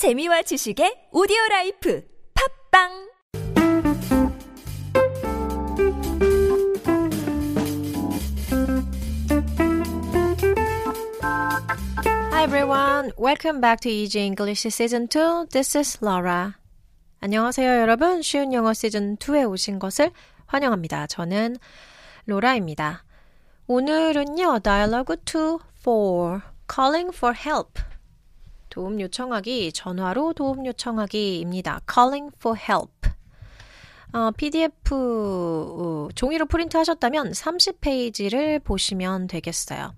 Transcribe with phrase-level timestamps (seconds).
[0.00, 2.88] 재미와 지식의 오디오 life 팟빵
[12.32, 13.12] Hi everyone.
[13.18, 15.48] Welcome back to Easy English Season 2.
[15.52, 16.54] This is Laura.
[17.20, 18.22] 안녕하세요, 여러분.
[18.22, 20.12] 쉬운 영어 시즌 2에 오신 것을
[20.46, 21.08] 환영합니다.
[21.08, 21.58] 저는
[22.24, 23.04] 로라입니다.
[23.66, 26.40] 오늘은요, Dialogue 2 4
[26.74, 27.78] Calling for help.
[28.70, 31.80] 도움 요청하기, 전화로 도움 요청하기입니다.
[31.92, 33.10] Calling for help.
[34.12, 39.94] 어, PDF 어, 종이로 프린트 하셨다면 30페이지를 보시면 되겠어요.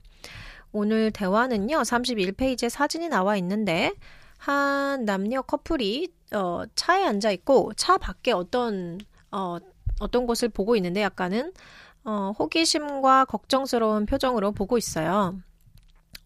[0.72, 3.92] 오늘 대화는요, 31페이지에 사진이 나와 있는데,
[4.38, 8.98] 한 남녀 커플이, 어, 차에 앉아 있고, 차 밖에 어떤,
[9.30, 9.58] 어,
[10.00, 11.52] 어떤 곳을 보고 있는데, 약간은,
[12.04, 15.38] 어, 호기심과 걱정스러운 표정으로 보고 있어요.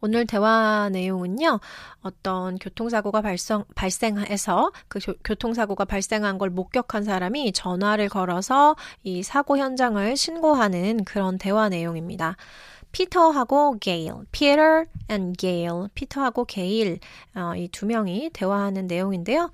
[0.06, 1.59] 오늘 대화 내용은요,
[2.02, 9.59] 어떤 교통사고가 발생, 발생해서 그 교, 교통사고가 발생한 걸 목격한 사람이 전화를 걸어서 이 사고
[9.59, 12.37] 현장을 신고하는 그런 대화 내용입니다.
[12.92, 16.98] 피터하고 게일, 피터 and 게일, 피터하고 게일
[17.34, 19.51] 어, 이 두 명이 대화하는 내용인데요.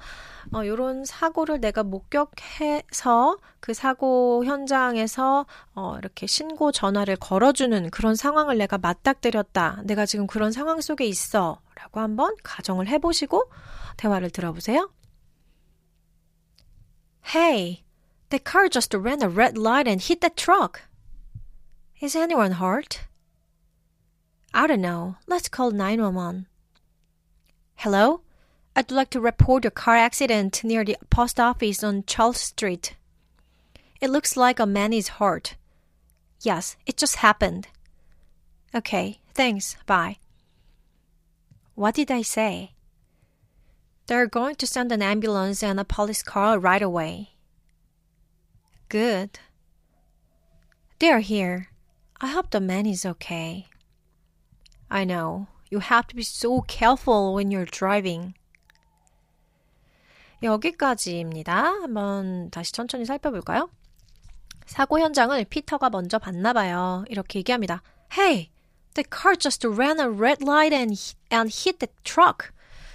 [0.52, 8.58] 어, 이런 사고를 내가 목격해서 그 사고 현장에서 어, 이렇게 신고 전화를 걸어주는 그런 상황을
[8.58, 9.82] 내가 맞닥뜨렸다.
[9.84, 11.60] 내가 지금 그런 상황 속에 있어.
[11.74, 13.50] 라고 한번 가정을 해보시고
[13.96, 14.90] 대화를 들어보세요.
[17.34, 17.82] Hey,
[18.30, 20.82] the car just ran a red light and hit the truck.
[22.02, 23.00] Is anyone hurt?
[24.54, 25.16] I don't know.
[25.26, 26.46] Let's call 911.
[27.76, 28.20] Hello?
[28.76, 32.96] I'd like to report a car accident near the post office on Charles Street.
[34.00, 35.56] It looks like a man is hurt.
[36.40, 37.68] Yes, it just happened.
[38.74, 39.76] Okay, thanks.
[39.86, 40.16] Bye.
[41.74, 42.72] What did I say?
[44.06, 47.30] They're going to send an ambulance and a police car right away.
[48.88, 49.38] Good.
[50.98, 51.68] They're here.
[52.20, 53.68] I hope the man is okay.
[54.92, 55.46] I know.
[55.70, 58.34] You have to be so careful when you're driving.
[60.42, 61.64] 여기까지입니다.
[61.64, 63.70] 한번 다시 천천히 살펴볼까요?
[64.66, 67.04] 사고 현장을 피터가 먼저 봤나 봐요.
[67.08, 67.82] 이렇게 얘기합니다.
[68.12, 68.50] Hey,
[68.92, 70.94] the car just ran a red light and,
[71.32, 72.50] and hit the truck.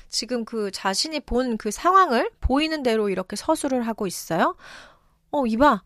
[0.07, 4.55] 지금 그 자신이 본 그 상황을 보이는 대로 이렇게 서술을 하고 있어요.
[5.31, 5.81] 어, 이봐.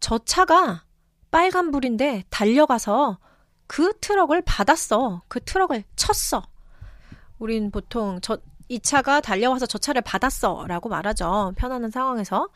[0.00, 0.84] 저 차가
[1.30, 3.18] 빨간불인데 달려가서
[3.66, 5.22] 그 트럭을 받았어.
[5.28, 6.42] 그 트럭을 쳤어.
[7.38, 8.38] 우린 보통 저,
[8.68, 10.66] 이 차가 달려와서 저 차를 받았어.
[10.66, 11.52] 라고 말하죠.
[11.56, 12.48] 편안한 상황에서.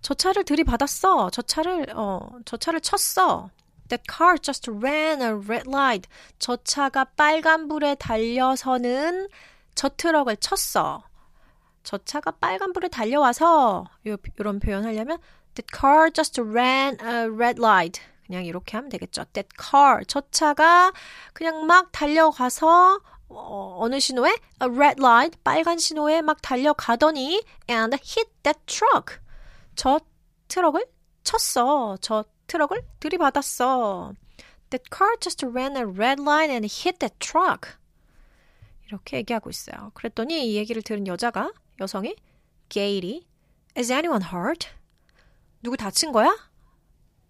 [0.00, 1.30] 저 차를 들이받았어.
[1.30, 3.50] 저 차를, 어, 저 차를 쳤어.
[3.88, 6.08] That car just ran a red light.
[6.38, 9.28] 저 차가 빨간불에 달려서는
[9.74, 11.02] 저 트럭을 쳤어.
[11.82, 15.18] 저 차가 빨간불에 달려와서, 요, 요런 표현 하려면,
[15.54, 18.00] That car just ran a red light.
[18.28, 19.24] 그냥 이렇게 하면 되겠죠.
[19.32, 20.04] That car.
[20.06, 20.92] 저 차가
[21.32, 23.00] 그냥 막 달려가서
[23.30, 24.30] 어, 어느 신호에?
[24.62, 25.38] A red light.
[25.42, 29.16] 빨간 신호에 막 달려가더니 and hit that truck.
[29.74, 29.98] 저
[30.48, 30.86] 트럭을
[31.24, 31.96] 쳤어.
[32.00, 34.12] 저 트럭을 들이받았어.
[34.70, 37.72] That car just ran a red line and hit that truck.
[38.86, 39.90] 이렇게 얘기하고 있어요.
[39.94, 42.16] 그랬더니 이 얘기를 들은 여자가, 여성이,
[42.68, 43.26] 게일이,
[43.76, 44.68] Is anyone hurt?
[45.62, 46.47] 누구 다친 거야?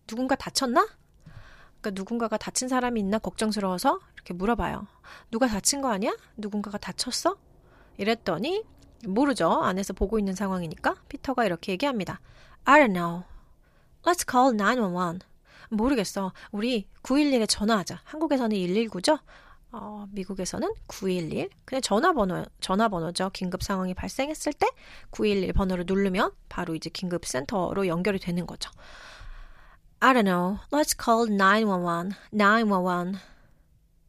[0.09, 0.89] 누군가 다쳤나?
[1.81, 4.89] 그러니까 누군가가 다친 사람이 있나 걱정스러워서 이렇게 물어봐요.
[5.31, 6.17] 누가 다친 거 아니야?
[6.37, 7.37] 누군가가 다쳤어?
[7.99, 8.65] 이랬더니
[9.07, 9.49] 모르죠.
[9.63, 12.21] 안에서 보고 있는 상황이니까 피터가 이렇게 얘기합니다.
[12.65, 13.23] I don't know.
[14.03, 15.21] Let's call 911.
[15.71, 16.33] 모르겠어.
[16.51, 18.01] 우리 911에 전화하자.
[18.05, 19.21] 한국에서는 119죠?
[19.71, 21.51] 어, 미국에서는 911.
[21.65, 23.31] 그냥 전화번호, 전화번호죠.
[23.35, 24.67] 긴급 상황이 발생했을 때
[25.11, 28.71] 911 번호를 누르면 바로 이제 긴급 센터로 연결이 되는 거죠.
[30.01, 30.61] I don't know.
[30.71, 32.15] Let's call 911.
[32.33, 33.19] 911.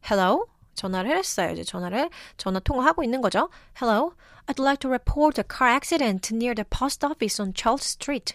[0.02, 0.46] Hello?
[0.74, 1.50] 전화를 했어요.
[1.50, 3.50] 이제 전화를 전화 통화하고 있는 거죠.
[3.80, 4.12] Hello.
[4.50, 8.34] I'd like to report a car accident near the post office on Charles Street.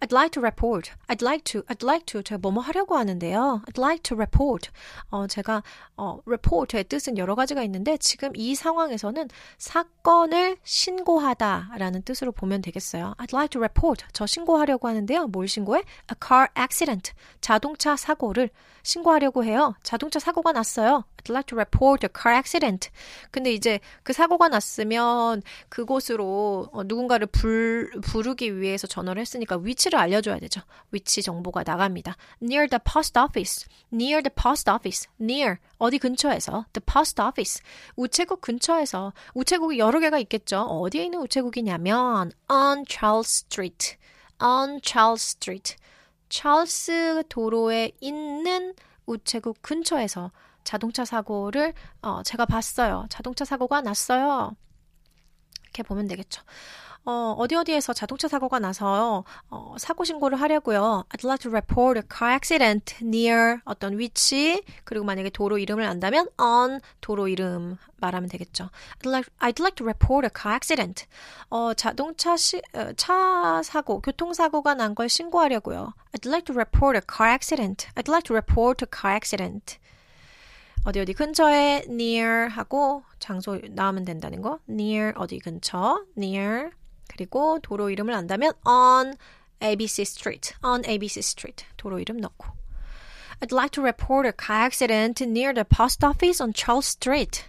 [0.00, 0.92] I'd like to report.
[1.06, 1.64] I'd like to.
[1.68, 2.22] I'd like to.
[2.22, 3.62] 제가 뭐뭐 하려고 하는데요.
[3.66, 4.70] I'd like to report.
[5.10, 5.62] 어, 제가
[5.98, 9.28] 어, report의 뜻은 여러 가지가 있는데 지금 이 상황에서는
[9.58, 13.14] 사건을 신고하다라는 뜻으로 보면 되겠어요.
[13.18, 14.06] I'd like to report.
[14.14, 15.26] 저 신고하려고 하는데요.
[15.26, 15.80] 뭘 신고해?
[15.80, 17.12] A car accident.
[17.42, 18.48] 자동차 사고를
[18.82, 19.74] 신고하려고 해요.
[19.82, 21.04] 자동차 사고가 났어요.
[21.18, 22.88] I'd like to report a car accident.
[23.30, 30.38] 근데 이제 그 사고가 났으면 그곳으로 어, 누군가를 불, 부르기 위해서 전화를 했으니까 위치를 알려줘야
[30.38, 30.60] 되죠.
[30.90, 32.16] 위치 정보가 나갑니다.
[32.42, 37.62] near the post office, near the post office, near 어디 근처에서 the post office
[37.96, 40.60] 우체국 근처에서 우체국이 여러 개가 있겠죠.
[40.62, 43.96] 어디에 있는 우체국이냐면 on Charles Street,
[44.42, 45.76] on Charles Street,
[46.28, 48.74] 찰스 도로에 있는
[49.06, 50.30] 우체국 근처에서
[50.64, 53.06] 자동차 사고를 어, 제가 봤어요.
[53.08, 54.54] 자동차 사고가 났어요.
[55.80, 56.42] 이렇게 보면 되겠죠.
[57.06, 61.04] 어, 어디 어디에서 자동차 사고가 나서 어, 사고 신고를 하려고요.
[61.08, 66.28] I'd like to report a car accident near 어떤 위치 그리고 만약에 도로 이름을 안다면
[66.38, 68.68] on 도로 이름 말하면 되겠죠.
[68.98, 71.06] I'd like, I'd like to report a car accident.
[71.48, 75.94] 어, 자동차 시, 어, 차 사고, 교통사고가 난 걸 신고하려고요.
[76.12, 77.86] I'd like to report a car accident.
[77.96, 79.78] I'd like to report a car accident.
[80.84, 84.60] 어디 어디 근처에 near 하고 장소 나오면 된다는 거.
[84.68, 86.70] near 어디 근처 near
[87.08, 89.14] 그리고 도로 이름을 안다면 on
[89.62, 92.46] ABC Street, on ABC Street 도로 이름 넣고
[93.40, 97.44] I'd like to report a car accident near the post office on Charles Street.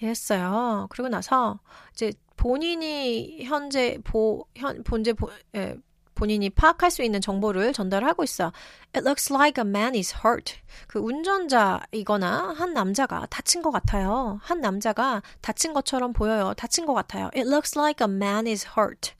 [0.00, 0.86] 이랬어요.
[0.90, 1.60] 그리고 나서
[1.92, 5.76] 이제 본인이 현재 보, 현, 본제 보, 예,
[6.18, 8.52] 본인이 파악할 수 있는 정보를 전달하고 있어.
[8.92, 10.56] It looks like a man is hurt.
[10.88, 14.40] 그 운전자이거나 한 남자가 다친 것 같아요.
[14.42, 16.54] 한 남자가 다친 것처럼 보여요.
[16.56, 17.26] 다친 것 같아요.
[17.36, 19.12] It looks like a man is hurt.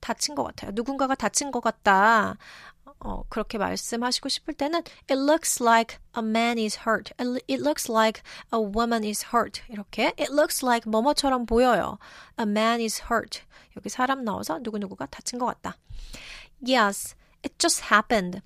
[0.00, 0.70] 다친 것 같아요.
[0.72, 2.38] 누군가가 다친 것 같다.
[3.00, 4.78] 어, 그렇게 말씀하시고 싶을 때는
[5.10, 7.12] It looks like a man is hurt.
[7.20, 8.22] It looks like
[8.54, 9.60] a woman is hurt.
[9.68, 11.98] 이렇게 It looks like 뭐뭐처럼 보여요.
[12.40, 13.42] A man is hurt.
[13.76, 15.76] 여기 사람 나와서 누구누구가 다친 것 같다.
[16.60, 17.14] Yes,
[17.44, 18.42] it just happened.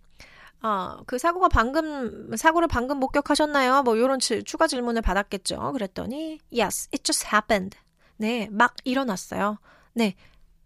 [0.62, 3.82] 어, 그 사고가 방금, 사고를 방금 목격하셨나요?
[3.82, 5.72] 뭐, 요런 추가 질문을 받았겠죠.
[5.72, 7.78] 그랬더니, yes, it just happened.
[8.16, 9.58] 네, 막 일어났어요.
[9.94, 10.14] 네,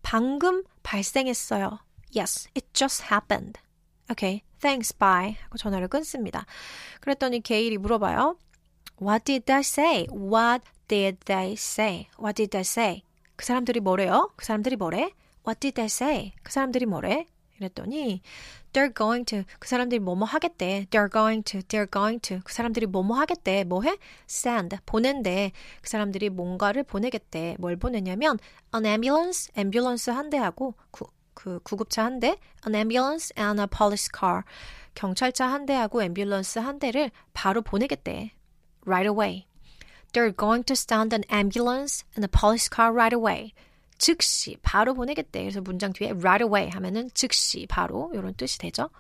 [0.03, 1.79] 방금 발생했어요.
[2.17, 3.61] Yes, it just happened.
[4.11, 5.37] Okay, thanks, bye.
[5.45, 6.45] 하고 전화를 끊습니다.
[7.01, 8.37] 그랬더니 게일이 물어봐요.
[9.01, 10.07] What did they say?
[10.11, 12.09] What did they say?
[12.19, 13.03] What did they say?
[13.37, 14.33] 그 사람들이 뭐래요?
[14.37, 15.13] 그 사람들이 뭐래?
[15.47, 16.33] What did they say?
[16.43, 17.27] 그 사람들이 뭐래?
[17.65, 18.21] 이랬더니
[18.73, 20.87] they're going to 그 사람들이 뭐뭐 하겠대.
[20.91, 23.65] they're going to they're going to 그 사람들이 뭐뭐 하겠대.
[23.65, 23.97] 뭐 해?
[24.29, 25.53] send 보낸대.
[25.81, 27.57] 그 사람들이 뭔가를 보내겠대.
[27.59, 28.39] 뭘 보내냐면
[28.75, 34.09] an ambulance ambulance 한 대하고 구, 그 구급차 한 대, an ambulance and a police
[34.13, 34.43] car
[34.95, 38.33] 경찰차 한 대하고 앰뷸런스 한 대를 바로 보내겠대.
[38.87, 39.47] right away.
[40.13, 43.53] They're going to send an ambulance and a police car right away.
[44.05, 45.41] 즉시 바로 보내겠대.
[45.41, 48.91] 그래서 문장 뒤에 right away 하면은 즉시 바로 이런 뜻이 되죠.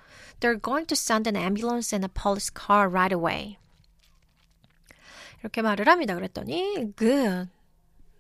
[0.41, 3.59] They're going to send an ambulance and a police car right away.
[5.41, 6.15] 이렇게 말을 합니다.
[6.15, 7.51] 그랬더니 good.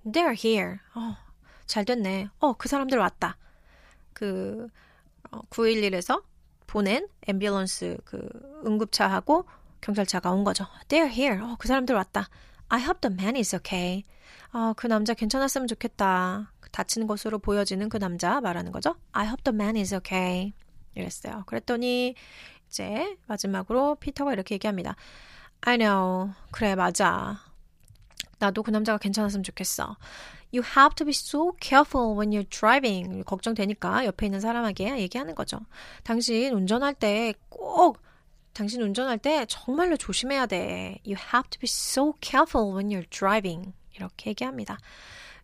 [0.04, 0.80] They're here.
[0.94, 1.16] 어,
[1.64, 2.28] 잘 됐네.
[2.40, 3.38] 어, 그 사람들 왔다.
[4.12, 4.68] 그
[5.30, 6.22] 어, 911에서
[6.66, 8.28] 보낸 앰뷸런스 그
[8.66, 9.46] 응급차하고
[9.80, 10.66] 경찰차가 온 거죠.
[10.88, 11.40] They're here.
[11.40, 12.28] 어, 그 사람들 왔다.
[12.68, 14.04] I hope the man is okay.
[14.56, 16.52] 아, 그 남자 괜찮았으면 좋겠다.
[16.74, 18.96] 다친 것으로 보여지는 그 남자 말하는 거죠.
[19.12, 20.52] I hope the man is okay.
[20.96, 21.44] 이랬어요.
[21.46, 22.16] 그랬더니
[22.66, 24.96] 이제 마지막으로 피터가 이렇게 얘기합니다.
[25.60, 26.32] I know.
[26.50, 27.38] 그래, 맞아.
[28.40, 29.96] 나도 그 남자가 괜찮았으면 좋겠어.
[30.52, 33.22] You have to be so careful when you're driving.
[33.22, 35.60] 걱정되니까 옆에 있는 사람에게 얘기하는 거죠.
[36.02, 38.02] 당신 운전할 때 꼭
[38.52, 40.98] 당신 운전할 때 정말로 조심해야 돼.
[41.06, 43.74] You have to be so careful when you're driving.
[43.94, 44.76] 이렇게 얘기합니다.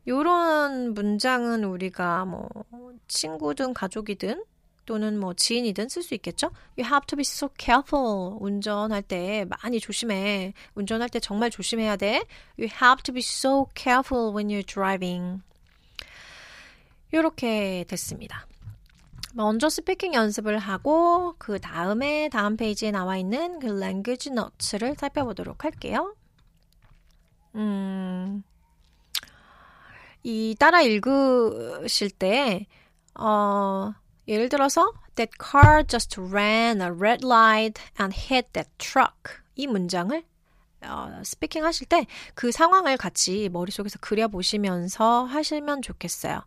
[0.06, 2.48] 요런 문장은 우리가 뭐
[3.08, 4.44] 친구든 가족이든
[4.86, 6.50] 또는 뭐 지인이든 쓸 수 있겠죠?
[6.76, 8.36] You have to be so careful.
[8.40, 10.52] 운전할 때 많이 조심해.
[10.74, 12.24] 운전할 때 정말 조심해야 돼.
[12.58, 15.42] You have to be so careful when you're driving.
[17.12, 18.46] 이렇게 됐습니다.
[19.34, 26.14] 먼저 스피킹 연습을 하고 그 다음에 다음 페이지에 나와 있는 그 language notes를 살펴보도록 할게요.
[27.54, 28.42] 음,
[30.22, 32.66] 이 따라 읽으실 때,
[33.14, 33.92] 어,
[34.28, 39.40] 예를 들어서 That car just ran a red light and hit that truck.
[39.54, 40.22] 이 문장을
[40.82, 46.40] 어, 스피킹 하실 때 그 상황을 같이 머릿속에서 그려보시면서 하시면 좋겠어요.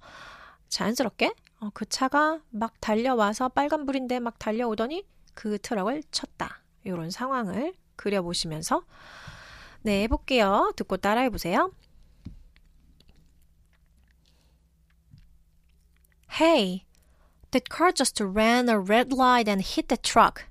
[0.70, 6.62] 자연스럽게 어, 그 차가 막 달려와서 빨간불인데 막 달려오더니 그 트럭을 쳤다.
[6.84, 8.84] 이런 상황을 그려보시면서
[9.84, 10.74] 네, 해볼게요.
[10.76, 11.72] 듣고 따라해보세요.
[16.38, 16.86] Hey,
[17.52, 20.46] that car just ran a red light and hit the truck.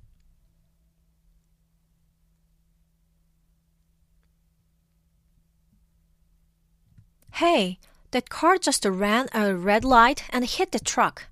[7.32, 7.80] Hey,
[8.12, 11.24] That car just ran a red light and hit the truck.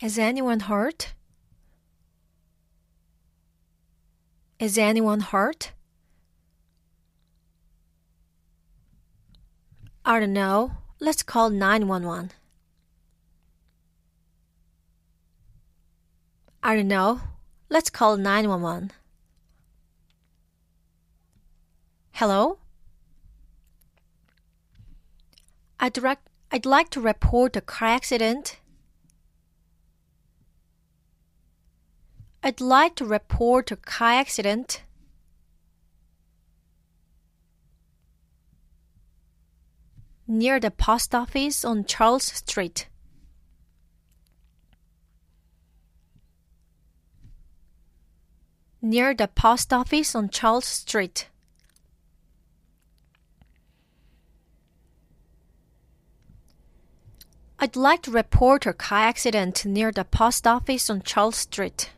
[0.00, 1.14] Is anyone hurt?
[4.60, 5.72] Is anyone hurt?
[10.08, 10.72] I don't know.
[11.00, 12.30] Let's call 911.
[16.62, 17.20] I don't know.
[17.68, 18.92] Let's call 911.
[22.12, 22.56] Hello?
[25.78, 28.60] I'd, direct, I'd like to report a car accident.
[32.42, 34.80] I'd like to report a car accident.
[40.30, 42.86] Near the post office on Charles Street.
[48.82, 51.30] Near the post office on Charles Street.
[57.58, 61.90] I'd like to report a car accident near the post office on Charles Street.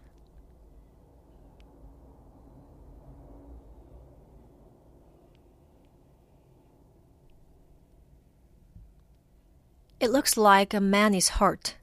[10.00, 11.76] It looks like a man is hurt.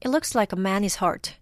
[0.00, 1.36] It looks like a man is hurt.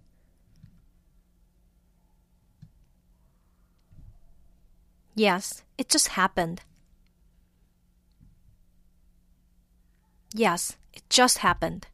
[5.14, 6.62] Yes, it just happened.
[10.32, 11.88] Yes, it just happened.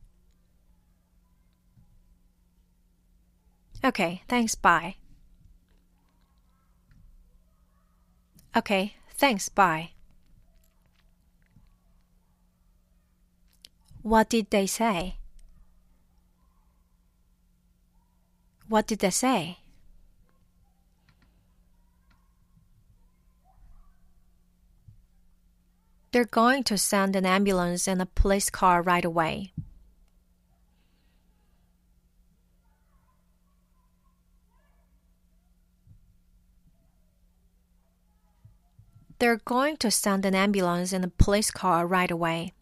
[3.84, 4.94] Okay, thanks, bye.
[8.56, 9.90] Okay, thanks, bye.
[14.02, 15.14] What did they say?
[18.66, 19.58] What did they say?
[26.10, 29.52] They're going to send an ambulance and a police car right away.
[39.22, 42.54] They're going to send an ambulance and a police car right away.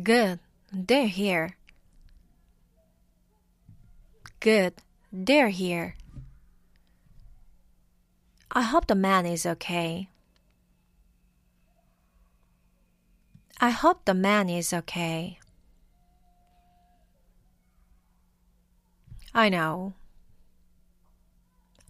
[0.00, 0.38] Good.
[0.72, 1.56] They're here.
[4.38, 4.74] Good.
[5.12, 5.96] They're here.
[8.52, 10.08] I hope the man is okay.
[13.60, 15.40] I hope the man is okay.
[19.35, 19.93] I know.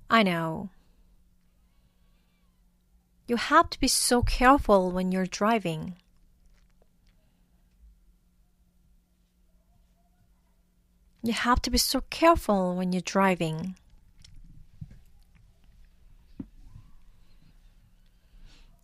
[0.09, 0.69] I know.
[3.27, 5.95] You have to be so careful when you're driving.
[11.23, 13.75] You have to be so careful when you're driving.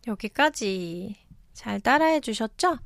[0.06, 1.16] 여기까지
[1.52, 2.78] 잘 따라해 주셨죠?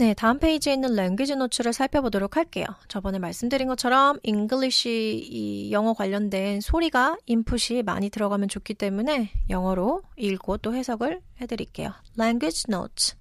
[0.00, 2.66] 네, 다음 페이지에 있는 랭귀지 노츠를 살펴보도록 할게요.
[2.86, 10.72] 저번에 말씀드린 것처럼 이 영어 관련된 소리가 인풋이 많이 들어가면 좋기 때문에 영어로 읽고 또
[10.72, 11.94] 해석을 해드릴게요.
[12.16, 13.16] Language notes.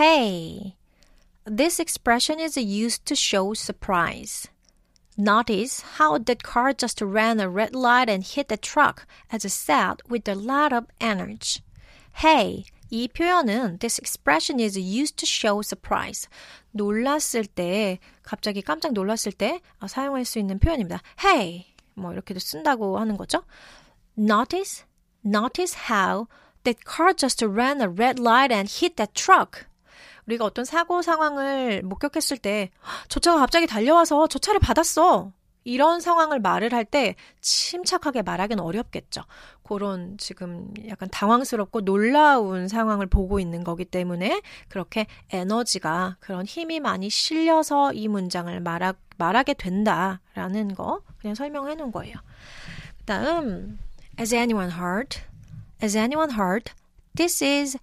[0.00, 0.74] Hey,
[1.44, 4.50] this expression is used to show surprise.
[5.16, 10.02] Notice how that car just ran a red light and hit the truck, as said,
[10.10, 11.62] with a lot of energy.
[12.14, 16.28] Hey, 이 표현은 this expression is used to show surprise.
[16.72, 21.00] 놀랐을 때, 갑자기 깜짝 놀랐을 때 사용할 수 있는 표현입니다.
[21.24, 23.44] Hey, 뭐 이렇게도 쓴다고 하는 거죠.
[24.18, 24.84] Notice,
[25.24, 26.26] notice how
[26.64, 29.66] that car just ran a red light and hit that truck.
[30.26, 32.70] 우리가 어떤 사고 상황을 목격했을 때,
[33.08, 35.32] 저 차가 갑자기 달려와서 저 차를 받았어.
[35.64, 39.22] 이런 상황을 말을 할 때 침착하게 말하기는 어렵겠죠.
[39.62, 47.08] 그런 지금 약간 당황스럽고 놀라운 상황을 보고 있는 거기 때문에 그렇게 에너지가 그런 힘이 많이
[47.08, 52.16] 실려서 이 문장을 말하, 말하게 된다라는 거 그냥 설명해 놓은 거예요.
[52.98, 53.78] 그 다음,
[54.18, 55.20] Is anyone hurt?
[55.82, 56.72] Is anyone hurt?
[57.14, 57.78] This is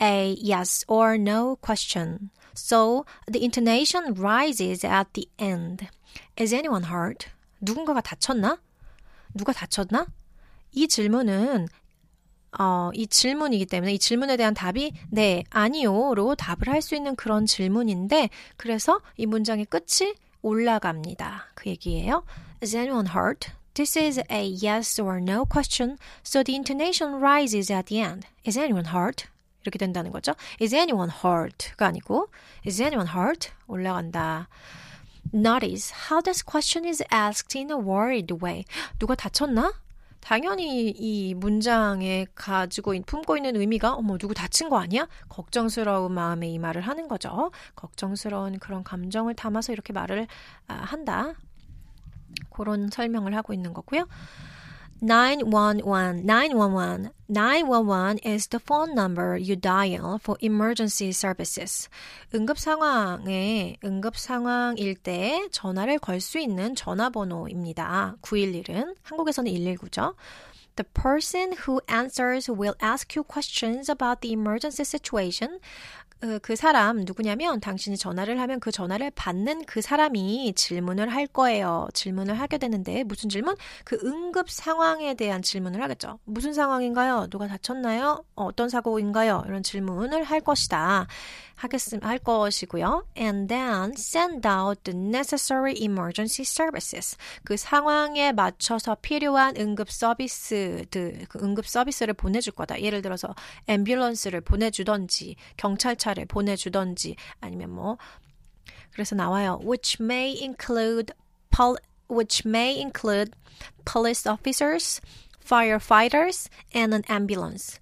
[0.00, 2.30] a yes or no question.
[2.54, 5.88] So the intonation rises at the end.
[6.40, 7.28] Is anyone hurt?
[7.60, 8.58] 누군가가 다쳤나?
[9.34, 10.06] 누가 다쳤나?
[10.72, 11.68] 이 질문은
[12.58, 17.46] 어, 이 질문이기 때문에 이 질문에 대한 답이 네, 아니요로 답을 할 수 있는 그런
[17.46, 21.46] 질문인데 그래서 이 문장의 끝이 올라갑니다.
[21.54, 22.24] 그 얘기예요.
[22.62, 23.50] Is anyone hurt?
[23.74, 28.26] This is a yes or no question, so the intonation rises at the end.
[28.46, 29.28] Is anyone hurt?
[29.62, 30.34] 이렇게 된다는 거죠.
[30.60, 32.28] Is anyone hurt가 아니고
[32.66, 33.50] Is anyone hurt?
[33.66, 34.48] 올라간다.
[35.34, 38.64] Notice how this question is asked in a worried way.
[38.98, 39.72] 누가 다쳤나?
[40.20, 45.08] 당연히 이 문장에 가지고 품고 있는 의미가 어머 누구 다친 거 아니야?
[45.28, 47.50] 걱정스러운 마음에 이 말을 하는 거죠.
[47.74, 50.28] 걱정스러운 그런 감정을 담아서 이렇게 말을
[50.68, 51.32] 한다.
[52.50, 54.06] 그런 설명을 하고 있는 거고요.
[55.04, 61.88] 911, 911, 911 is the phone number you dial for emergency services.
[62.32, 68.14] 응급 상황에, 응급 상황일 때 전화를 걸 수 있는 전화번호입니다.
[68.22, 70.14] 911은 한국에서는 119죠.
[70.76, 75.58] The person who answers will ask you questions about the emergency situation.
[76.40, 81.88] 그 사람 누구냐면 당신이 전화를 하면 그 전화를 받는 그 사람이 질문을 할 거예요.
[81.94, 83.56] 질문을 하게 되는데 무슨 질문?
[83.84, 86.20] 그 응급 상황에 대한 질문을 하겠죠.
[86.24, 87.26] 무슨 상황인가요?
[87.28, 88.24] 누가 다쳤나요?
[88.36, 89.42] 어, 떤 사고인가요?
[89.46, 91.08] 이런 질문을 할 것이다.
[91.56, 93.06] 하겠음 할 것이고요.
[93.16, 97.16] And then send out the necessary emergency services.
[97.44, 102.80] 그 상황에 맞춰서 필요한 응급 서비스들, 그 응급 서비스를 보내줄 거다.
[102.80, 103.34] 예를 들어서
[103.68, 107.98] 앰뷸런스를 보내주던지 경찰차 를 보내주던지 아니면 뭐
[108.92, 109.60] 그래서 나와요.
[109.62, 111.12] Which may include
[111.50, 111.76] pol
[112.10, 113.32] which may include
[113.84, 115.00] police officers,
[115.44, 117.80] firefighters, and an ambulance.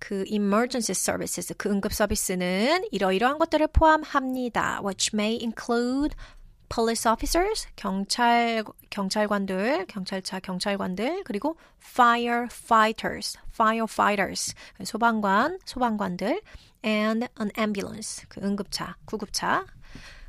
[0.00, 4.80] 그 emergency services, 그 응급 서비스는 이러이러한 것들을 포함합니다.
[4.82, 6.16] Which may include
[6.70, 16.40] police officers, 경찰, 경찰관들, 경찰차 경찰관들, 그리고 firefighters, firefighters, 소방관, 소방관들,
[16.84, 19.66] and an ambulance, 그 응급차, 구급차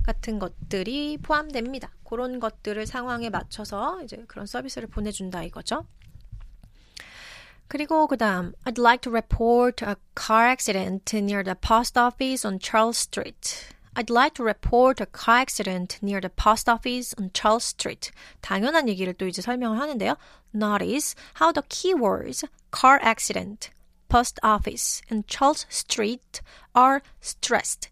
[0.04, 1.92] 같은 것들이 포함됩니다.
[2.04, 5.86] 그런 것들을 상황에 맞춰서 이제 그런 서비스를 보내준다 이거죠.
[7.68, 12.98] 그리고 그다음 I'd like to report a car accident near the post office on Charles
[12.98, 13.72] Street.
[13.96, 18.12] I'd like to report a car accident near the post office on Charles Street.
[18.42, 20.16] 당연한 얘기를 또 이제 설명을 하는데요.
[20.54, 23.70] Notice how the keywords car accident,
[24.12, 26.42] post office, and Charles Street
[26.78, 27.90] are stressed.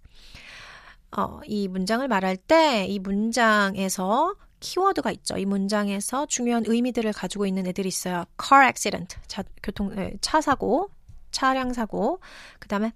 [1.15, 5.37] 어, 이 문장을 말할 때 이 문장에서 키워드가 있죠.
[5.37, 8.25] 이 문장에서 중요한 의미들을 가지고 있는 애들이 있어요.
[8.37, 10.89] car accident, 자, 교통, 차 사고,
[11.31, 12.19] 차량 사고,
[12.59, 12.91] 그 다음에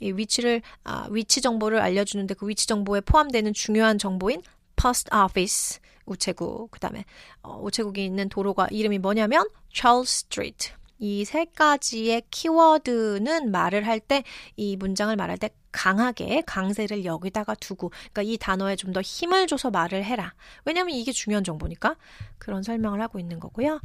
[0.00, 4.42] 이 위치를, 아, 위치 정보를 알려주는데 그 위치 정보에 포함되는 중요한 정보인
[4.74, 7.04] post office, 우체국, 그 다음에
[7.42, 10.72] 어, 우체국이 있는 도로가 이름이 뭐냐면 Charles Street.
[11.04, 14.24] 이 세 가지의 키워드는 말을 할 때,
[14.56, 19.70] 이 문장을 말할 때 강하게 강세를 여기다가 두고 그러니까 이 단어에 좀 더 힘을 줘서
[19.70, 20.32] 말을 해라.
[20.64, 21.96] 왜냐면 이게 중요한 정보니까
[22.38, 23.80] 그런 설명을 하고 있는 거고요.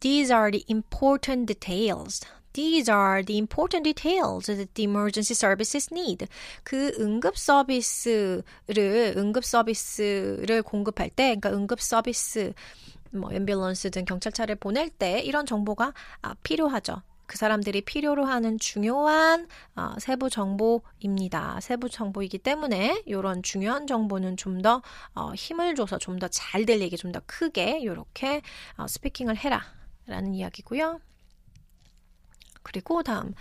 [0.00, 2.26] These are the important details.
[2.54, 6.26] These are the important details that the emergency services need.
[6.64, 12.54] 그 응급 서비스를 응급 서비스를 공급할 때, 그러니까 응급 서비스
[13.12, 15.92] 뭐 앰뷸런스든 경찰차를 보낼 때 이런 정보가
[16.22, 17.02] 아, 필요하죠.
[17.28, 21.60] 그 사람들이 필요로 하는 중요한 어, 세부 정보입니다.
[21.60, 24.82] 세부 정보이기 때문에 이런 중요한 정보는 좀더
[25.14, 28.40] 어, 힘을 줘서 좀 더잘 들리게 좀더 크게 이렇게
[28.78, 31.00] 어, 스피킹을 해라라는 이야기고요.
[32.62, 33.34] 그리고 다음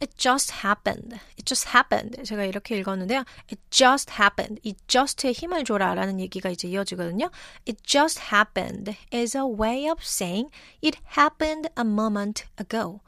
[0.00, 1.18] It just happened.
[1.38, 2.22] It just happened.
[2.24, 3.24] 제가 이렇게 읽었는데요.
[3.50, 4.60] It just happened.
[4.62, 7.30] 이 just에 힘을 줘라라는 얘기가 이제 이어지거든요.
[7.66, 10.50] It just happened is a way of saying
[10.82, 13.00] it happened a moment ago.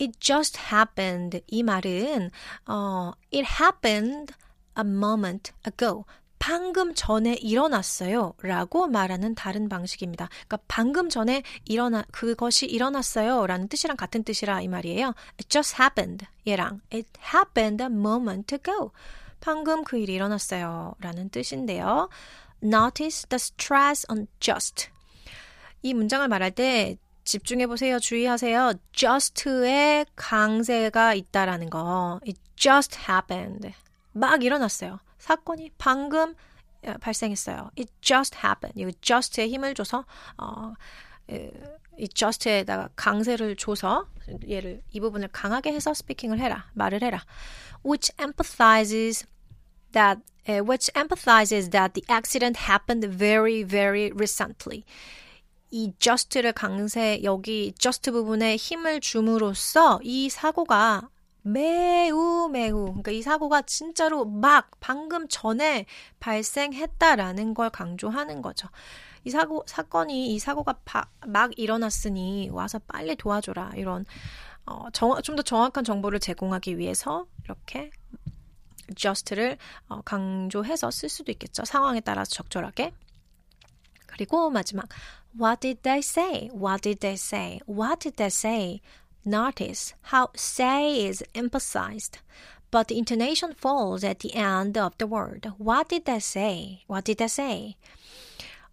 [0.00, 1.42] It just happened.
[1.48, 2.30] 이 말은
[2.66, 4.34] 어, it happened
[4.78, 6.06] a moment ago.
[6.39, 8.33] 방금 전에 일어났어요.
[8.41, 10.29] 라고 말하는 다른 방식입니다.
[10.47, 13.47] 그러니까 방금 전에 일어나, 그것이 일어났어요.
[13.47, 15.13] 라는 뜻이랑 같은 뜻이라 이 말이에요.
[15.39, 16.25] It just happened.
[16.45, 18.91] 얘랑 It happened a moment ago.
[19.39, 20.95] 방금 그 일이 일어났어요.
[20.99, 22.09] 라는 뜻인데요.
[22.63, 24.89] Notice the stress on just.
[25.81, 27.99] 이 문장을 말할 때 집중해 보세요.
[27.99, 28.73] 주의하세요.
[28.93, 32.19] just의 강세가 있다라는 거.
[32.25, 33.73] It just happened.
[34.13, 34.99] 막 일어났어요.
[35.17, 36.35] 사건이 방금
[37.01, 37.71] 발생했어요.
[37.77, 38.79] It just happened.
[38.79, 40.05] 이 just에 힘을 줘서
[40.37, 40.73] 어,
[41.97, 44.07] 이 just에다가 강세를 줘서
[44.49, 46.69] 얘를 이 부분을 강하게 해서 스피킹을 해라.
[46.73, 47.23] 말을 해라.
[47.83, 49.25] Which empathizes
[49.91, 54.83] that uh, which empathizes that the accident happened very very recently.
[55.69, 61.09] 이 just를 강세 여기 just 부분에 힘을 줌으로써 이 사고가
[61.53, 65.85] 매우 매우 그러니까 이 사고가 진짜로 막 방금 전에
[66.19, 68.67] 발생했다라는 걸 강조하는 거죠.
[69.23, 74.05] 이 사고 사건이 이 사고가 바, 막 일어났으니 와서 빨리 도와줘라 이런
[74.65, 77.91] 어, 좀 더 정확한 정보를 제공하기 위해서 이렇게
[78.95, 79.57] just를
[79.87, 81.65] 어, 강조해서 쓸 수도 있겠죠.
[81.65, 82.93] 상황에 따라서 적절하게.
[84.05, 84.87] 그리고 마지막
[85.39, 86.49] What did they say?
[86.53, 87.59] What did they say?
[87.67, 88.81] What did they say?
[89.27, 92.19] Notice how say is emphasized,
[92.71, 95.51] but the intonation falls at the end of the word.
[95.57, 96.83] What did they say?
[96.87, 97.75] What did they say?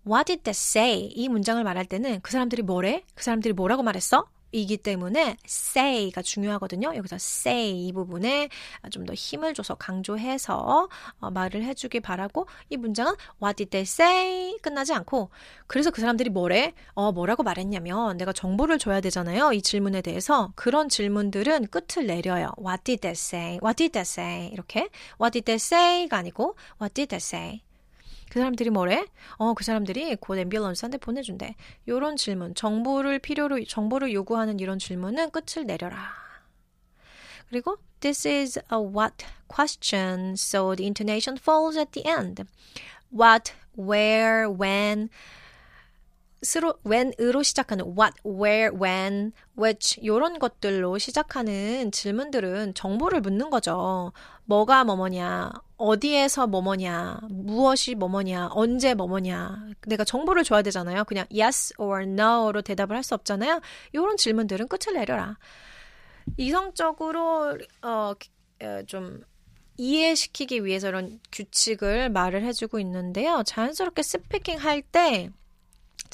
[0.05, 1.11] What did they say?
[1.17, 3.03] 이 문장을 말할 때는 그 사람들이 뭐래?
[3.17, 4.29] 그 사람들이 뭐라고 말했어?
[4.55, 6.95] 이기 때문에 say가 중요하거든요.
[6.97, 8.49] 여기서 say 이 부분에
[8.91, 10.89] 좀 더 힘을 줘서 강조해서
[11.21, 15.31] 어, 말을 해주길 바라고 이 문장은 what did they say 끝나지 않고
[15.67, 16.73] 그래서 그 사람들이 뭐래?
[16.95, 19.53] 어 뭐라고 말했냐면 내가 정보를 줘야 되잖아요.
[19.53, 22.53] 이 질문에 대해서 그런 질문들은 끝을 내려요.
[22.59, 23.59] what did they say?
[23.63, 24.49] what did they say?
[24.53, 24.89] 이렇게
[25.21, 27.64] what did they say가 아니고 what did they say?
[28.35, 29.07] 그 사람들이 뭐래?
[29.37, 31.55] 어, 그 사람들이 곧 앰뷸런스한테 보내준대.
[31.87, 36.11] 요런 질문, 정보를 필요로, 정보를 요구하는 이런 질문은 끝을 내려라.
[37.49, 42.43] 그리고 this is a what question, so the intonation falls at the end.
[43.13, 45.11] What, where, when,
[46.45, 54.13] 스로 when으로 시작하는 what, where, when, which 이런 것들로 시작하는 질문들은 정보를 묻는 거죠.
[54.45, 59.69] 뭐가 뭐뭐냐, 어디에서 뭐뭐냐, 무엇이 뭐뭐냐, 언제 뭐뭐냐.
[59.87, 61.05] 내가 정보를 줘야 되잖아요.
[61.05, 63.61] 그냥 yes or no로 대답을 할 수 없잖아요.
[63.93, 65.39] 이런 질문들은 끝을 내려라.
[66.37, 68.15] 이성적으로 어,
[68.87, 69.23] 좀
[69.77, 73.43] 이해시키기 위해서 이런 규칙을 말을 해주고 있는데요.
[73.45, 75.31] 자연스럽게 speaking 할 때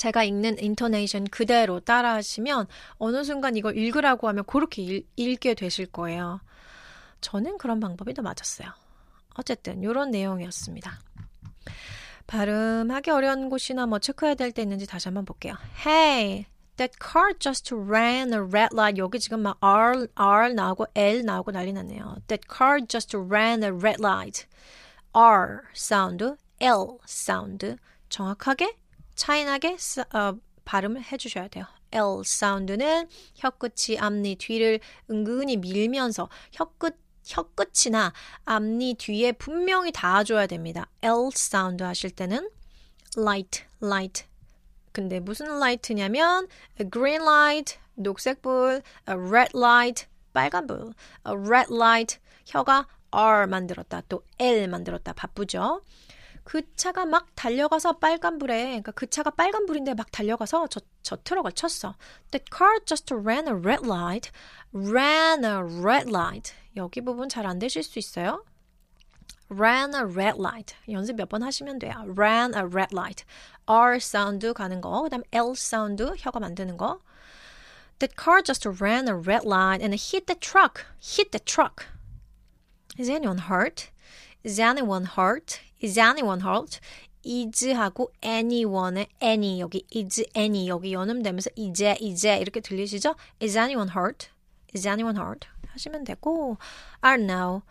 [0.01, 5.85] 제가 읽는 intonation 그대로 따라 하시면 어느 순간 이걸 읽으라고 하면 그렇게 읽, 읽게 되실
[5.85, 6.41] 거예요.
[7.21, 8.71] 저는 그런 방법이 더 맞았어요.
[9.35, 10.99] 어쨌든 이런 내용이었습니다.
[12.27, 15.53] 발음하기 어려운 곳이나 뭐 체크해야 될 때 있는지 다시 한번 볼게요.
[15.87, 18.97] Hey, that car just ran a red light.
[18.97, 22.17] 여기 지금 막 R, R 나오고 L 나오고 난리 났네요.
[22.29, 24.47] That car just ran a red light.
[25.13, 27.77] R sound, L sound.
[28.09, 28.77] 정확하게
[29.21, 29.77] 차이나게
[30.15, 31.67] 어, 발음을 해주셔야 돼요.
[31.93, 34.81] L sound는 혀끝이 앞니 뒤를
[35.11, 38.15] 은근히 밀면서 혀끝 혀끝이나
[38.47, 40.89] 앞니 뒤에 분명히 닿아줘야 됩니다.
[41.03, 42.49] L sound 하실 때는
[43.19, 44.25] light, light.
[44.93, 46.49] 근데 무슨 light냐면
[46.81, 50.95] a green light, 녹색불, a red light, 빨간불,
[51.29, 55.83] a red light, 혀가 R 만들었다, 또 L 만들었다, 바쁘죠?
[56.45, 61.95] 그 차가 막 달려가서 빨간불에, 그러니까 그 차가 빨간불인데 막 달려가서 저, 저 트럭을 쳤어.
[62.31, 64.31] That car just ran a red light.
[64.73, 66.55] ran a red light.
[66.77, 68.45] 여기 부분 잘 안 되실 수 있어요.
[69.51, 70.75] ran a red light.
[70.89, 71.95] 연습 몇 번 하시면 돼요.
[72.17, 73.25] ran a red light.
[73.67, 75.03] R sound 가는 거.
[75.03, 77.01] 그 다음 L sound 혀가 만드는 거.
[77.99, 80.87] That car just ran a red light and hit the truck.
[81.03, 81.87] Hit the truck.
[82.99, 83.91] Is anyone hurt?
[84.43, 85.61] Is anyone hurt?
[85.83, 86.81] Is anyone hurt?
[87.23, 93.15] is하고 anyone의 any 여기 is any 여기 연음되면서 이제 이제 이렇게 들리시죠?
[93.43, 94.29] Is anyone hurt?
[94.75, 95.49] Is anyone hurt?
[95.69, 96.57] 하시면 되고
[97.01, 97.63] I don't know.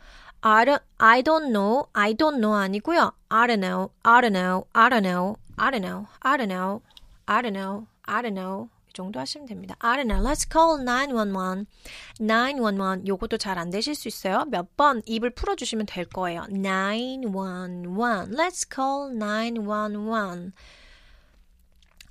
[0.42, 1.88] I don't, I don't know.
[1.94, 3.12] I don't know 아니고요.
[3.30, 3.92] I don't know.
[4.04, 4.68] I don't know.
[4.74, 5.36] I don't know.
[5.58, 6.08] I don't know.
[6.24, 6.82] I don't know.
[7.28, 7.88] I don't know.
[8.08, 8.70] I don't know.
[8.90, 9.76] 이 정도 하시면 됩니다.
[9.80, 10.20] Know.
[10.24, 11.66] Let's call 911.
[12.20, 13.08] 911.
[13.08, 14.46] 요것도 잘 안 되실 수 있어요.
[14.46, 16.46] 몇 번 입을 풀어주시면 될 거예요.
[16.50, 18.32] 911.
[18.36, 20.52] Let's call 911.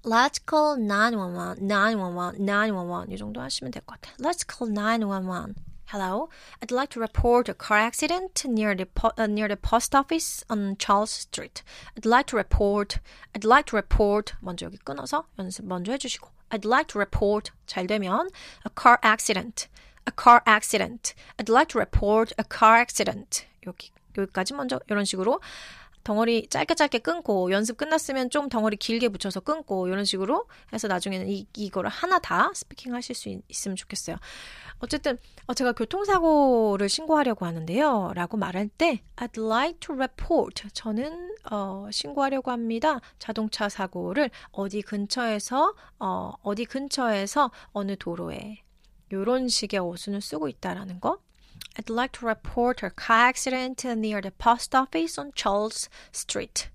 [0.05, 1.59] Let's call 911.
[1.67, 2.39] 911.
[2.39, 3.13] 911.
[3.13, 4.15] 이 정도 하시면 될 것 같아요.
[4.19, 5.55] Let's call 911.
[5.91, 6.29] Hello,
[6.61, 10.45] I'd like to report a car accident near the po- uh, near the post office
[10.51, 11.63] on Charles Street.
[11.97, 13.01] I'd like to report.
[13.35, 14.35] I'd like to report.
[14.41, 16.29] 먼저 여기 끊어서 연습 먼저 해주시고.
[16.50, 17.52] I'd like to report.
[17.66, 18.30] 잘 되면
[18.66, 19.68] a car accident.
[20.06, 21.14] A car accident.
[21.40, 23.46] I'd like to report a car accident.
[23.66, 25.42] 여기 여기까지 먼저 이런 식으로
[26.05, 31.29] 덩어리 짧게 짧게 끊고 연습 끝났으면 좀 덩어리 길게 붙여서 끊고 이런 식으로 해서 나중에는
[31.29, 34.17] 이, 이거를 하나 다 스피킹 하실 수 있, 으면 좋겠어요.
[34.81, 38.13] 어쨌든 어, 제가 교통사고를 신고하려고 하는데요.
[38.15, 40.69] 라고 말할 때 I'd like to report.
[40.73, 43.01] 저는 어, 신고하려고 합니다.
[43.19, 48.63] 자동차 사고를 어디 근처에서 어, 어디 근처에서 어느 도로에
[49.11, 51.19] 이런 식의 어순을 쓰고 있다라는 거.
[51.77, 56.71] I'd like to report a car accident near the post office on Charles Street.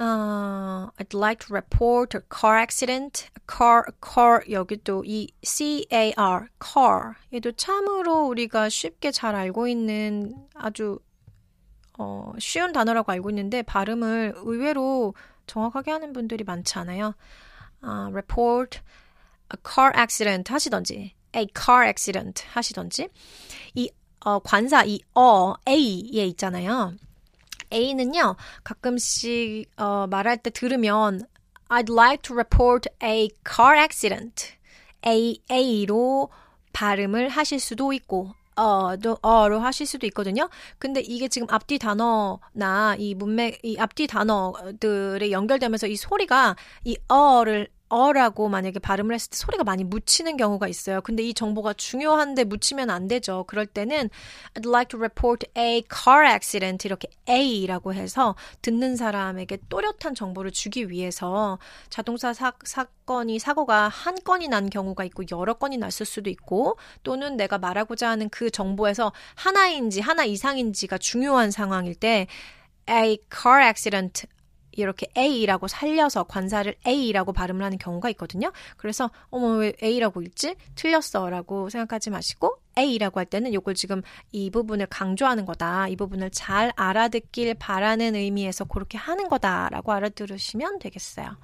[0.00, 3.30] Uh, I'd like to report a car accident.
[3.36, 7.16] A car, a car 여기 또이 C-A-R, car.
[7.32, 11.00] 얘도 참으로 우리가 쉽게 잘 알고 있는 아주
[11.98, 15.14] 어, 쉬운 단어라고 알고 있는데 발음을 의외로
[15.46, 17.14] 정확하게 하는 분들이 많지 않아요.
[17.80, 18.80] 아, report
[19.52, 23.08] a car accident 하시던지 a car accident 하시던지
[23.74, 26.94] 이 어, 관사 이 어, A에 있잖아요.
[27.72, 31.26] A는요, 가끔씩 어, 말할 때 들으면
[31.68, 34.56] I'd like to report a car accident.
[35.06, 36.30] A, A로
[36.72, 40.48] 발음을 하실 수도 있고, 어도 어로 하실 수도 있거든요.
[40.78, 47.68] 근데 이게 지금 앞뒤 단어나 이 문맥 이 앞뒤 단어들에 연결되면서 이 소리가 이 어를
[47.88, 51.00] 어라고 만약에 발음을 했을 때 소리가 많이 묻히는 경우가 있어요.
[51.00, 53.44] 근데 이 정보가 중요한데 묻히면 안 되죠.
[53.46, 54.10] 그럴 때는
[54.54, 60.90] I'd like to report a car accident 이렇게 A라고 해서 듣는 사람에게 또렷한 정보를 주기
[60.90, 61.58] 위해서
[61.90, 67.36] 자동차 사, 사건이 사고가 한 건이 난 경우가 있고 여러 건이 났을 수도 있고 또는
[67.36, 72.26] 내가 말하고자 하는 그 정보에서 하나인지 하나 이상인지가 중요한 상황일 때
[72.88, 74.26] a car accident
[74.82, 78.52] 이렇게 A라고 살려서 관사를 A라고 발음을 하는 경우가 있거든요.
[78.76, 80.56] 그래서 어머 왜 A라고 읽지?
[80.74, 85.88] 틀렸어라고 생각하지 마시고 A라고 할 때는 이걸 지금 이 부분을 강조하는 거다.
[85.88, 91.36] 이 부분을 잘 알아듣길 바라는 의미에서 그렇게 하는 거다라고 알아들으시면 되겠어요.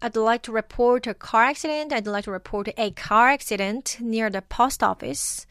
[0.00, 1.94] I'd like to report a car accident.
[1.94, 5.46] I'd like to report a car accident near the post office.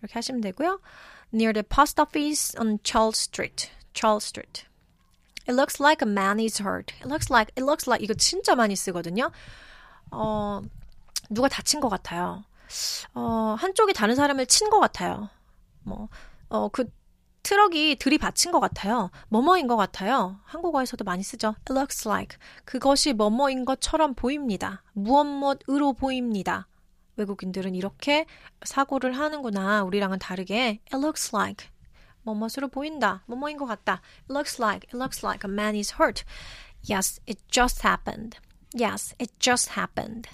[0.00, 0.80] 이렇게 하시면 되고요.
[1.32, 3.70] Near the post office on Charles Street.
[3.92, 4.64] Charles Street.
[5.48, 6.92] It looks like a man is hurt.
[7.00, 9.30] It looks like, it looks like, 이거 진짜 많이 쓰거든요.
[10.10, 10.62] 어,
[11.30, 12.44] 누가 다친 것 같아요.
[13.14, 15.30] 어, 한쪽이 다른 사람을 친 것 같아요.
[15.84, 16.08] 뭐,
[16.50, 16.84] 어, 그
[17.42, 19.10] 트럭이 들이받친 것 같아요.
[19.30, 20.38] 뭐뭐인 것 같아요.
[20.44, 21.54] 한국어에서도 많이 쓰죠.
[21.60, 22.36] It looks like.
[22.66, 24.82] 그것이 뭐뭐인 것처럼 보입니다.
[24.92, 26.66] 무엇 무엇으로 보입니다.
[27.16, 28.26] 외국인들은 이렇게
[28.62, 29.82] 사고를 하는구나.
[29.84, 30.80] 우리랑은 다르게.
[30.92, 31.68] It looks like.
[32.24, 33.22] 뭐뭐으로 보인다.
[33.26, 34.00] 뭐뭐인 것 같다.
[34.24, 36.24] It looks like, it looks like a man is hurt.
[36.82, 38.38] Yes, it just happened.
[38.74, 40.28] Yes, it just happened.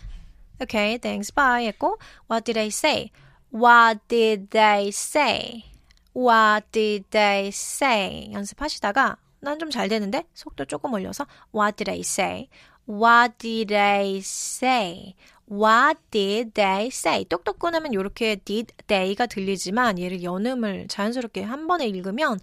[0.61, 1.64] Okay, thanks, bye.
[1.66, 3.11] 했고, what did I say?
[3.51, 5.64] What did they say?
[6.12, 8.31] What did they say?
[8.33, 12.49] 연습하시다가 난 좀 잘 되는데 속도 조금 올려서 What did I say?
[12.87, 15.14] What did they say?
[15.46, 17.24] What did they say?
[17.24, 22.40] 똑똑 끊으면 이렇게 did they가 들리지만 얘를 연음을 자연스럽게 한 번에 읽으면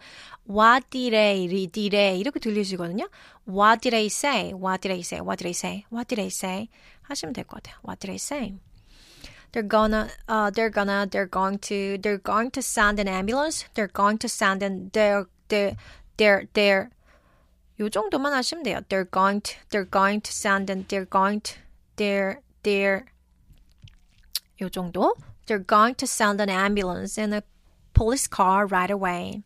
[0.47, 3.09] What did they, did they 이렇게 들리시거든요.
[3.47, 4.53] What did they say?
[4.53, 5.19] What did they say?
[5.19, 5.85] What did they say?
[5.91, 6.69] What did they say?
[7.09, 7.75] 하시면 될 것 같아요.
[7.83, 8.53] What did they say?
[9.51, 13.65] They're gonna, uh, they're gonna, they're going to, they're going to send an ambulance.
[13.73, 15.75] They're going to send an, they're, they're,
[16.17, 16.89] they're, they're.
[17.79, 18.79] 요 정도만 하시면 돼요.
[18.87, 21.55] They're going to, they're going to send an, they're going to,
[21.97, 23.05] they're, they're
[24.61, 25.15] 요 정도.
[25.47, 27.41] They're going to send an ambulance and a
[27.93, 29.43] police car right away.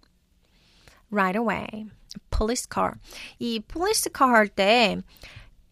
[1.09, 1.87] Right away.
[2.29, 2.93] Police car.
[3.39, 5.01] 이 police car 할 때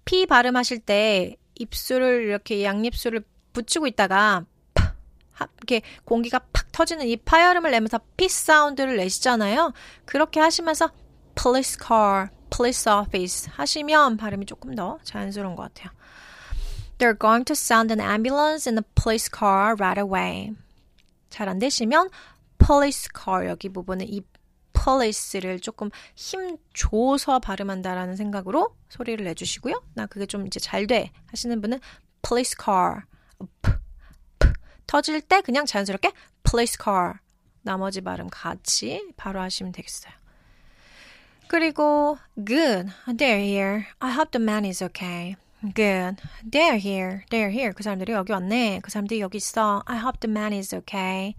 [0.05, 7.71] P 발음하실 때 입술을 이렇게 양입술을 붙이고 있다가 팍 이렇게 공기가 팍 터지는 이 파열음을
[7.71, 9.73] 내면서 P 사운드를 내시잖아요.
[10.05, 10.89] 그렇게 하시면서
[11.35, 15.91] police car, police office 하시면 발음이 조금 더 자연스러운 것 같아요.
[17.03, 20.55] They're going to send an ambulance and a police car right away.
[21.29, 22.09] 잘 안 되시면
[22.57, 24.21] police car 여기 부분은 이
[24.71, 29.83] police를 조금 힘 줘서 발음한다라는 생각으로 소리를 내주시고요.
[29.95, 31.81] 나 그게 좀 이제 잘 돼 하시는 분은
[32.21, 33.01] police car
[33.61, 33.71] p,
[34.39, 34.47] p,
[34.87, 36.13] 터질 때 그냥 자연스럽게
[36.49, 37.15] police car
[37.63, 40.13] 나머지 발음 같이 바로 하시면 되겠어요.
[41.49, 43.87] 그리고 good, they're here.
[43.99, 45.35] I hope the man is okay.
[45.63, 46.21] Good.
[46.43, 47.23] They're here.
[47.29, 47.71] They're here.
[47.73, 48.81] 그 사람들이 여기 왔네.
[48.83, 49.81] 그 사람들이 여기 있어.
[49.85, 51.35] I hope the man is okay.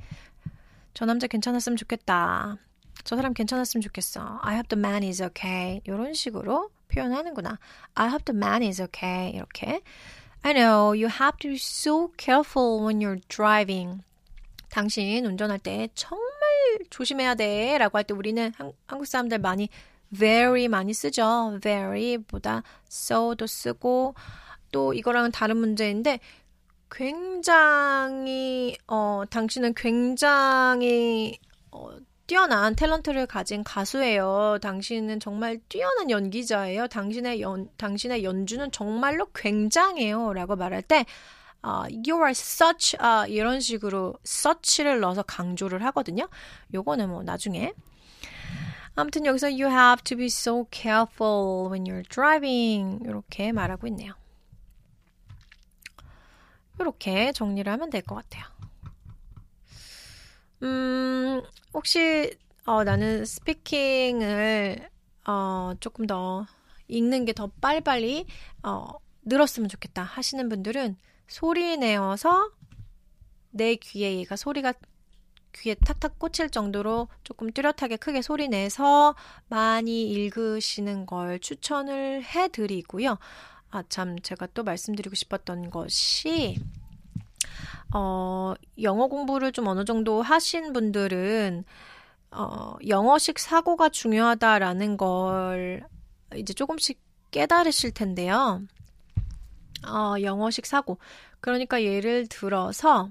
[0.94, 2.56] 저 남자 괜찮았으면 좋겠다.
[3.04, 4.38] 저 사람 괜찮았으면 좋겠어.
[4.42, 5.82] I hope the man is okay.
[5.84, 7.58] 이런 식으로 표현하는구나.
[7.94, 9.32] I hope the man is okay.
[9.34, 9.82] 이렇게.
[10.42, 14.02] I know you have to be so careful when you're driving.
[14.70, 16.24] 당신 운전할 때 정말
[16.88, 17.76] 조심해야 돼.
[17.76, 19.68] 라고 할 때 우리는 한, 한국 사람들 많이
[20.14, 21.58] very 많이 쓰죠.
[21.62, 24.14] very보다 so도 쓰고
[24.72, 26.20] 또 이거랑은 다른 문제인데
[26.90, 31.38] 굉장히 어 당신은 굉장히
[31.70, 31.90] 어
[32.26, 34.58] 뛰어난 탤런트를 가진 가수예요.
[34.62, 36.88] 당신은 정말 뛰어난 연기자예요.
[36.88, 41.04] 당신의 연 당신의 연주는 정말로 굉장해요라고 말할 때
[41.62, 46.28] 어, you are such 아, 이런 식으로 such를 넣어서 강조를 하거든요.
[46.72, 47.72] 요거는 뭐 나중에
[48.96, 54.12] 아무튼 여기서 you have to be so careful when you're driving 이렇게 말하고 있네요.
[56.78, 58.44] 이렇게 정리를 하면 될 것 같아요.
[60.62, 64.88] 음, 혹시 어, 나는 스피킹을
[65.26, 66.46] 어, 조금 더
[66.88, 68.26] 읽는 게 더 빨리빨리
[68.62, 68.86] 어,
[69.22, 70.96] 늘었으면 좋겠다 하시는 분들은
[71.28, 72.50] 소리 내어서
[73.50, 74.72] 내 귀에 얘가 소리가
[75.54, 79.14] 귀에 탁탁 꽂힐 정도로 조금 뚜렷하게 크게 소리 내서
[79.48, 83.18] 많이 읽으시는 걸 추천을 해드리고요.
[83.70, 86.58] 아, 참, 제가 또 말씀드리고 싶었던 것이,
[87.92, 91.64] 어, 영어 공부를 좀 어느 정도 하신 분들은,
[92.32, 95.86] 어, 영어식 사고가 중요하다라는 걸
[96.36, 98.62] 이제 조금씩 깨달으실 텐데요.
[99.86, 100.98] 어, 영어식 사고.
[101.40, 103.10] 그러니까 예를 들어서,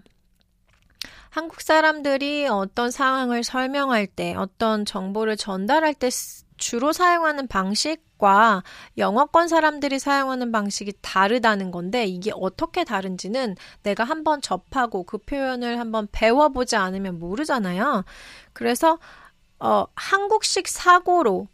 [1.33, 6.09] 한국 사람들이 어떤 상황을 설명할 때, 어떤 정보를 전달할 때
[6.57, 8.61] 주로 사용하는 방식과
[8.99, 16.07] 영어권 사람들이 사용하는 방식이 다르다는 건데, 이게 어떻게 다른지는 내가 한번 접하고 그 표현을 한번
[16.11, 18.05] 배워보지 않으면 모르잖아요.
[18.53, 18.99] 그래서,
[19.59, 21.47] 어, 한국식 사고로,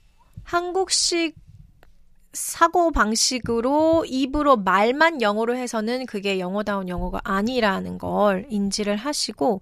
[0.43, 1.35] 한국식
[2.33, 9.61] 사고 방식으로 입으로 말만 영어로 해서는 그게 영어다운 영어가 아니라는 걸 인지를 하시고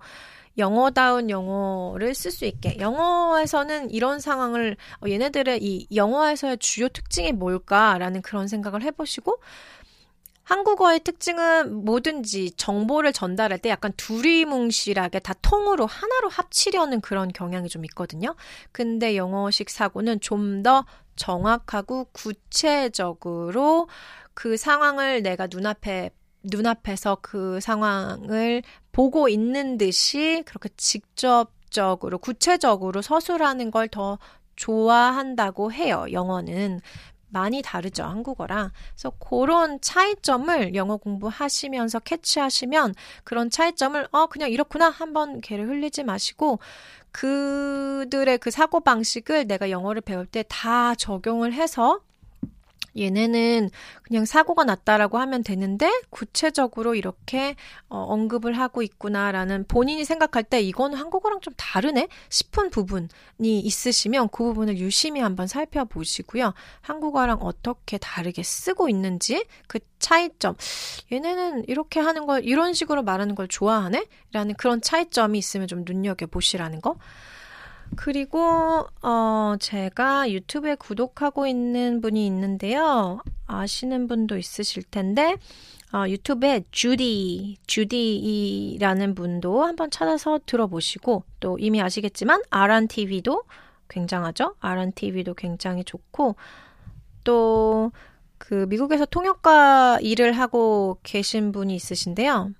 [0.57, 8.21] 영어다운 영어를 쓸 수 있게 영어에서는 이런 상황을 어, 얘네들의 이 영어에서의 주요 특징이 뭘까라는
[8.21, 9.39] 그런 생각을 해보시고
[10.43, 17.83] 한국어의 특징은 뭐든지 정보를 전달할 때 약간 두리뭉실하게 다 통으로 하나로 합치려는 그런 경향이 좀
[17.85, 18.33] 있거든요.
[18.71, 20.85] 근데 영어식 사고는 좀 더
[21.17, 23.87] 정확하고 구체적으로
[24.33, 26.11] 그 상황을 내가 눈앞에
[26.43, 34.17] 눈앞에서 그 상황을 보고 있는 듯이 그렇게 직접적으로 구체적으로 서술하는 걸 더
[34.55, 36.05] 좋아한다고 해요.
[36.11, 36.81] 영어는
[37.37, 38.03] 많이 다르죠.
[38.03, 38.71] 한국어랑.
[38.93, 46.59] 그래서 그런 차이점을 영어 공부하시면서 캐치하시면 그런 차이점을 어 그냥 이렇구나 한번 개를 흘리지 마시고
[47.11, 51.99] 그들의 그 사고 방식을 내가 영어를 배울 때 다 적용을 해서
[52.97, 53.69] 얘네는
[54.03, 57.55] 그냥 사고가 났다라고 하면 되는데 구체적으로 이렇게
[57.89, 64.43] 어, 언급을 하고 있구나라는 본인이 생각할 때 이거는 한국어랑 좀 다르네 싶은 부분이 있으시면 그
[64.45, 66.53] 부분을 유심히 한번 살펴보시고요.
[66.81, 70.55] 한국어랑 어떻게 다르게 쓰고 있는지 그 차이점.
[71.11, 74.05] 얘네는 이렇게 하는 걸 이런 식으로 말하는 걸 좋아하네?
[74.31, 76.97] 라는 그런 차이점이 있으면 좀 눈여겨 보시라는 거.
[77.95, 83.21] 그리고 어 제가 유튜브에 구독하고 있는 분이 있는데요.
[83.45, 85.37] 아시는 분도 있으실 텐데
[85.93, 93.43] 어, 유튜브에 주디, 주디라는 분도 한번 찾아서 들어보시고 또 이미 아시겠지만 아란 TV도
[93.87, 94.55] 굉장하죠.
[94.59, 96.35] 아란 TV도 굉장히 좋고
[97.23, 97.91] 또
[98.37, 102.51] 그 미국에서 통역가 일을 하고 계신 분이 있으신데요.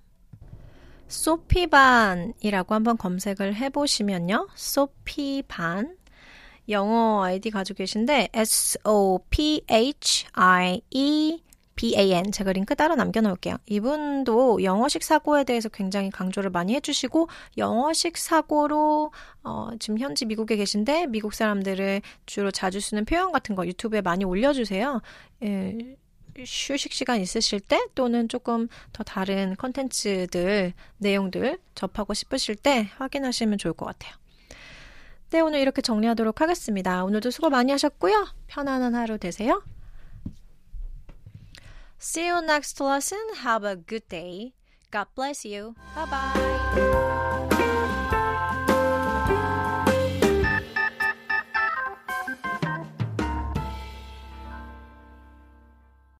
[1.07, 4.49] 소피반이라고 한번 검색을 해보시면요.
[4.55, 5.95] 소피반.
[6.69, 9.63] 영어 아이디 가지고 계신데, S-O-P-H-I-E
[11.77, 12.31] BAN.
[12.31, 13.57] 제가 링크 따로 남겨놓을게요.
[13.67, 19.11] 이분도 영어식 사고에 대해서 굉장히 강조를 많이 해주시고, 영어식 사고로,
[19.43, 24.25] 어, 지금 현지 미국에 계신데, 미국 사람들을 주로 자주 쓰는 표현 같은 거 유튜브에 많이
[24.25, 25.01] 올려주세요.
[25.43, 25.77] 예,
[26.39, 33.73] 휴식 시간 있으실 때 또는 조금 더 다른 컨텐츠들, 내용들 접하고 싶으실 때 확인하시면 좋을
[33.73, 34.13] 것 같아요.
[35.29, 37.03] 네, 오늘 이렇게 정리하도록 하겠습니다.
[37.03, 38.27] 오늘도 수고 많이 하셨고요.
[38.47, 39.61] 편안한 하루 되세요.
[41.99, 43.19] See you next lesson.
[43.43, 44.53] Have a good day.
[44.91, 45.73] God bless you.
[45.95, 47.76] Bye bye.